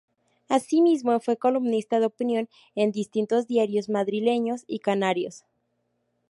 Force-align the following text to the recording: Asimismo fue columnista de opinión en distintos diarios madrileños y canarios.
Asimismo 0.49 1.19
fue 1.19 1.37
columnista 1.37 1.99
de 1.99 2.07
opinión 2.07 2.49
en 2.73 2.91
distintos 2.91 3.45
diarios 3.45 3.87
madrileños 3.87 4.63
y 4.65 4.79
canarios. 4.79 5.43